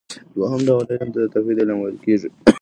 دوهم 0.35 0.61
ډول 0.67 0.83
علم 0.91 1.09
ته 1.13 1.19
د 1.23 1.27
توحيد 1.33 1.57
علم 1.61 1.77
ويل 1.79 1.97
کېږي. 2.05 2.29